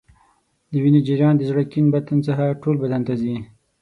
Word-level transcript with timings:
د 0.71 0.73
وینې 0.83 1.01
جریان 1.07 1.33
د 1.37 1.41
زړه 1.49 1.63
کیڼ 1.71 1.85
بطن 1.95 2.17
څخه 2.27 2.59
ټول 2.61 2.75
بدن 2.83 3.01
ته 3.07 3.13
ځي. 3.21 3.35